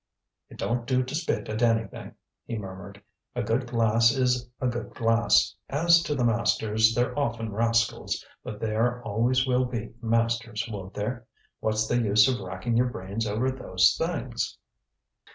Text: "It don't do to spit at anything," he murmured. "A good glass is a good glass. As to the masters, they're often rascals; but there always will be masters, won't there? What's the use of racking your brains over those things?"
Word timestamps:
"It 0.49 0.57
don't 0.57 0.87
do 0.87 1.03
to 1.03 1.13
spit 1.13 1.47
at 1.47 1.61
anything," 1.61 2.15
he 2.47 2.57
murmured. 2.57 3.03
"A 3.35 3.43
good 3.43 3.67
glass 3.67 4.11
is 4.11 4.49
a 4.59 4.65
good 4.65 4.95
glass. 4.95 5.55
As 5.69 6.01
to 6.01 6.15
the 6.15 6.23
masters, 6.25 6.95
they're 6.95 7.15
often 7.19 7.53
rascals; 7.53 8.25
but 8.43 8.59
there 8.59 9.03
always 9.03 9.45
will 9.45 9.65
be 9.65 9.93
masters, 10.01 10.67
won't 10.67 10.95
there? 10.95 11.27
What's 11.59 11.85
the 11.85 12.01
use 12.01 12.27
of 12.27 12.39
racking 12.41 12.77
your 12.77 12.89
brains 12.89 13.27
over 13.27 13.51
those 13.51 13.95
things?" 13.95 14.57